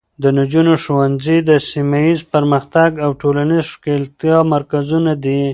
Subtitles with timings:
[0.23, 5.41] د نجونو ښوونځي د سیمه ایزې پرمختګ او ټولنیزې ښکیلتیا مرکزونه دي.